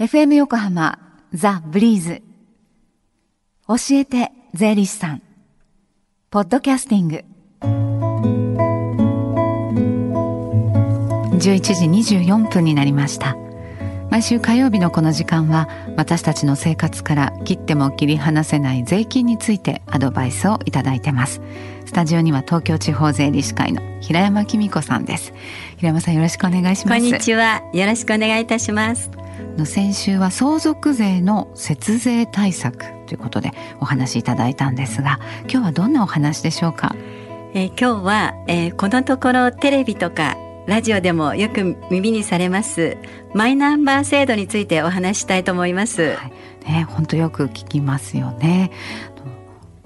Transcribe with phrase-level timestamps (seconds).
[0.00, 0.98] FM 横浜
[1.32, 2.20] ザ・ブリーズ。
[3.68, 5.22] 教えて税理士さん。
[6.30, 7.24] ポッドキャスティング。
[11.38, 13.36] 11時24分になりました。
[14.10, 21.40] 毎週火曜日のこの時間は私たちの生活から切っても切り離せない税金についてアドバイスをいただいてます。
[21.86, 25.32] スタジオには東京地方税理士会の平山紀美子さんです。
[25.76, 27.00] 平山さんよろしくお願いします。
[27.00, 27.62] こんにちは。
[27.72, 29.08] よろしくお願いいたします。
[29.64, 36.94] 先週は相続税の節税対策ということでお話しいただいたんですが今日はどんなお話でしょうか、
[37.54, 42.96] えー、今日は、えー、このところテレビとかラジオでもよく耳にされます
[43.34, 46.14] マイナンバー制度についてお話したいと思います。
[46.14, 46.30] は
[46.66, 48.70] い、ね、本当よく聞きますよね。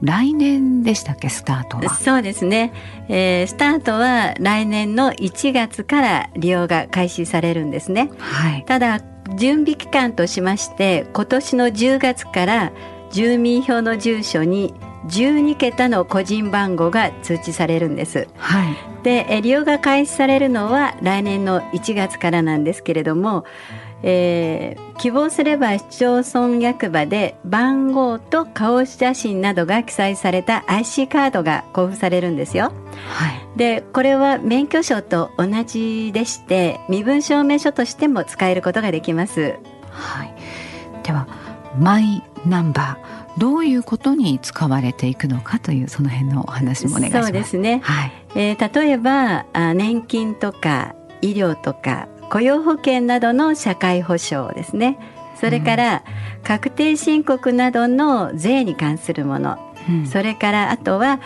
[0.00, 1.28] 来年でしたっけ？
[1.28, 1.94] スタートは。
[1.94, 2.72] そうですね、
[3.08, 9.00] えー、スタートは来年の1月から利用が開始されるんですね、はい、ただ
[9.36, 12.72] 準備期間としまして今年の10月から
[13.10, 14.74] 住民票の住所に
[15.06, 18.28] 12桁の個人番号が通知されるんです。
[18.36, 23.44] はい、で利用が開始されるのは来年の1月からなんですけれども、
[24.02, 32.72] えー、希望すれば市町村役場で番号と顔写真などが記載された IC カードが交付されるんですよ。
[33.08, 39.56] はい、でこれは免許証と同じでして身分証明書としても使えることができます。
[39.90, 40.34] はい、
[41.02, 41.26] では
[41.78, 47.26] マイナンバーどういうことに使われていくのかというその辺のお話もお願いします。
[47.26, 47.80] そうですね。
[47.84, 54.98] はい、えー、例えばあ年金とか医療とか雇用保険などの社会保障ですね。
[55.40, 56.02] それから
[56.42, 59.56] 確定申告などの税に関するもの、
[59.88, 61.20] うん、それからあとは、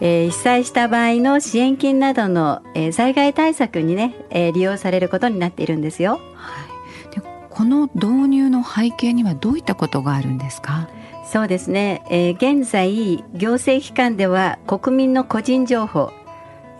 [0.00, 6.20] えー、被災した場合の支援金などの、えー、災害対策にね、えー、利用されることになっているんですよ。
[6.34, 6.64] は
[7.10, 10.88] い、でこの導入の背景にはどういったことがあるんですか？
[11.24, 16.12] そうですね、えー、現在行政機関では国民の個人情報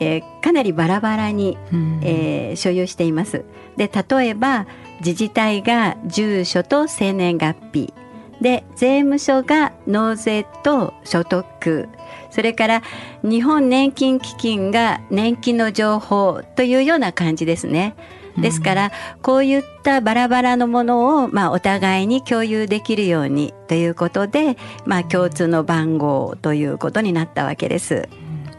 [0.01, 1.57] えー、かなりバラバラに、
[2.03, 3.45] えー、所有しています。
[3.77, 4.67] で例えば
[5.01, 7.93] 自治体が住所と生年月日
[8.41, 11.89] で税務署が納税と所得
[12.31, 12.83] それから
[13.23, 17.95] 日本年金基金が年金の情報というような感じですね。
[18.39, 18.93] ですから、
[19.23, 28.09] こういったバラバラのものを、まあ、お互いに共有できるようにということで、まあ、共通の番号ということになったわけです。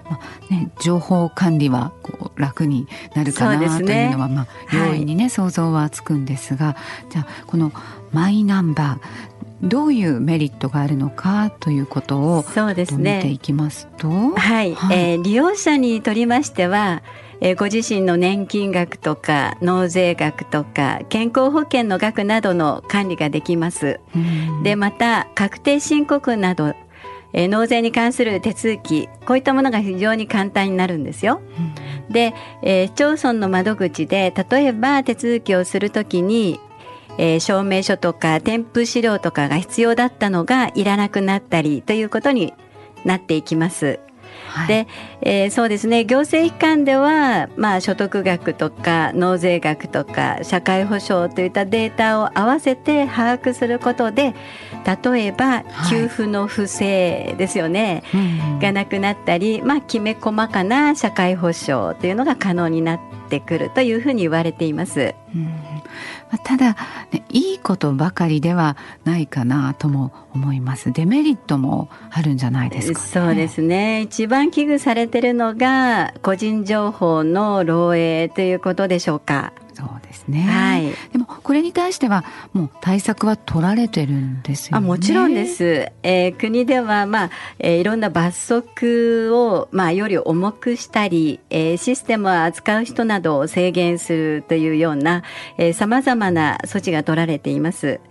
[0.10, 6.76] まあね、情報管理はこう楽になるかなというのは、まあ、容易にね、はい、想像はつくんですが
[7.10, 7.72] じゃあこの
[8.12, 13.18] マイナンバーどういうメリットがあるのかということをそうですね。
[13.18, 17.02] 見ていきますと、はい、はい、えー、利用者にとりましては
[17.40, 24.00] えー、ご自身の年金額とか納税額とか健康保険の額などの管理ができます。
[24.64, 26.74] でまた確定申告など
[27.34, 31.42] えー、納税に関する手続きこういったものが非常に簡単になるんですよ。
[32.08, 32.34] うん、で、
[32.64, 36.60] えー、市町村の窓口で例えば手続きをするときに
[37.20, 42.54] えー、証明書とか添付資料とかが必要だったのがいらなくなったりということに
[43.06, 44.00] なっていきます。
[44.48, 44.88] はい、で、
[45.22, 46.06] えー、そうですね。
[46.06, 54.34] 行政機関では、まあ、所得額とか納税額とか社会保障といったデータを合わせて把握することで
[55.04, 63.00] 例えば給付の不正ですよね、はい、がなくなったり、まあ、きめ細かな社会保障というのが可能になっ
[63.30, 65.14] てくるというふうに言われています。
[65.36, 65.67] うん
[66.44, 66.76] ただ、
[67.12, 70.92] ね、いいことばかりではないかなとも思います。
[70.92, 74.02] デメリットもあるんじゃないですか、ね、そうですね。
[74.02, 79.54] 一番危惧されてるのが個人情報の漏洩ということでしょうか。
[79.74, 95.24] そうですね、はい、でもこれに対してはもう対策は取られてるんですよ、ね、あもちろんです、えー、国では、まあえー、いろんな罰則を、まあ、より重くしたり、えー、システムを扱う人などを制限するというような
[95.74, 98.02] さまざまな措置が取られています。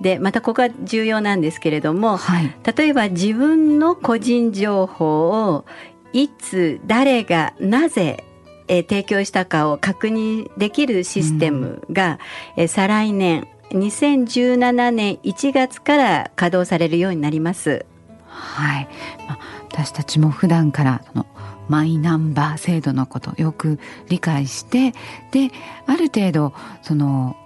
[0.00, 5.66] でまたここが重要なんですけれども、はい、例えば自分の個人情報を
[6.14, 8.24] いつ誰がなぜ
[8.68, 12.18] えー、提供したかを確認できるシステムが、
[12.56, 17.84] うん、えー、再来年2017年1月から稼働されるようになります。
[18.26, 18.88] はい、
[19.26, 19.38] まあ、
[19.70, 21.26] 私たちも普段からその
[21.68, 23.78] マイナンバー制度のことよく
[24.08, 24.92] 理解して
[25.32, 25.50] で
[25.86, 26.52] ある程度
[26.82, 27.36] その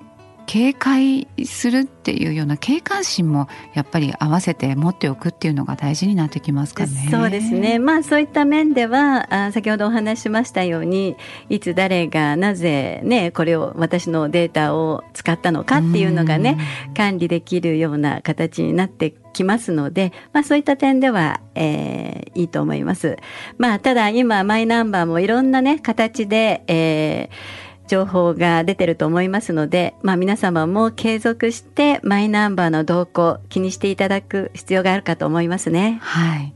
[0.50, 7.08] 警戒するっていうような警戒心もやっぱり合わせて持っておくっていうのが大事になってきますかね。
[7.08, 7.78] そうですね。
[7.78, 11.14] まあそういった面ではあ先ほどお話ししましたように
[11.50, 16.58] いつ誰がなぜねこれを私のデータを使ったのかっていうのがね
[16.96, 23.18] 管理できるような形になってきますので、まあそういった点では、えー、いいと思います。
[23.56, 35.98] まあただ今マイナンバーもいろんなね形で、えー情報が出てると思いますので、まあ、皆様も継続してマイナンバーの動向気にしていただく必要があるかと思いますね。
[36.00, 36.54] はい、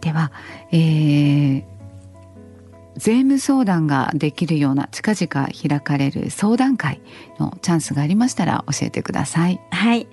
[0.00, 0.30] では、
[0.70, 1.64] えー、
[2.96, 7.00] 税務相談ができるような近々開かれる相談会
[7.40, 9.60] のチャンスがありましたら教えてください。
[9.72, 10.06] はい。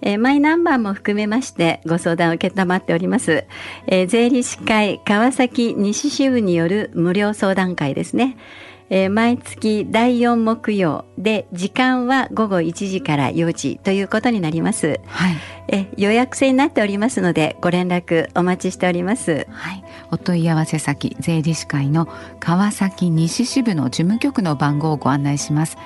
[0.00, 3.44] えー、マイナンバーも含めましてご相談を承っております、
[3.86, 8.38] えー、税理士会川崎西支部による無料相談会ですね。
[8.90, 15.00] えー、毎月第4木曜で時間は午後1時から4時ということになります。
[15.06, 15.36] はい。
[15.72, 19.46] え予約制になっておりますのでご連絡お待ちしております。
[19.48, 19.84] はい。
[20.10, 22.08] お問い合わせ先税理士会の
[22.40, 25.78] 川崎西支部の事務局の番号をご案内します。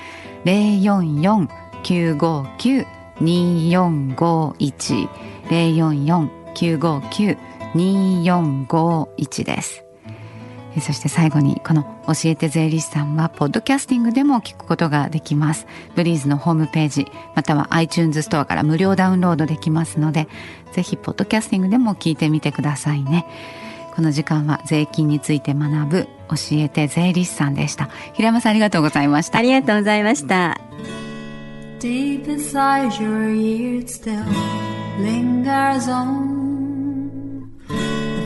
[0.45, 1.49] 零四四
[1.83, 2.87] 九五九
[3.21, 5.09] 二四五一
[5.50, 7.37] 零四四九五九
[7.75, 9.84] 二四五一です。
[10.81, 15.67] そして最後にこの教えて税理士さんはポッドキャスティングでも聞くことができます。
[15.94, 20.29] ブリーズのホームページまたは iTunes ストアから無料ダウンロードできますので
[20.73, 23.26] ぜひポッドキャスティングでも聞いてみてくださいね。
[23.94, 27.88] この時間は税金について学ぶ教えて税理士さんでした。
[28.15, 29.38] 平山さんありがとうございました。
[29.38, 30.61] ありがとうございました。
[31.79, 34.25] Deep inside your ears still
[34.99, 36.44] lingers on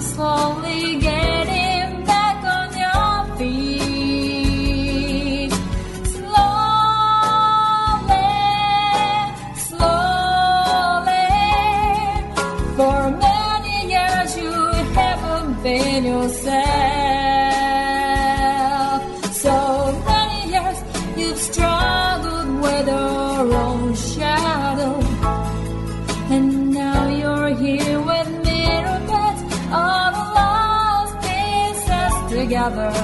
[0.00, 3.60] Slowly getting back on your feet.
[6.16, 6.66] Slowly,
[9.68, 11.28] slowly.
[12.76, 14.52] For many years you
[14.94, 16.99] haven't been yourself.
[32.72, 32.99] another.